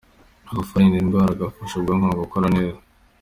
Amafi 0.49 0.71
arinda 0.75 0.97
indwara 0.99 1.29
agafasha 1.31 1.73
ubwonko 1.77 2.19
gukora 2.23 2.47
neza. 2.55 2.81